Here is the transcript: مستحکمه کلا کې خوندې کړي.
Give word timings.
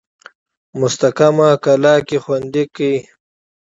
مستحکمه 0.79 1.49
کلا 1.63 1.95
کې 2.07 2.17
خوندې 2.23 2.63
کړي. 2.75 2.95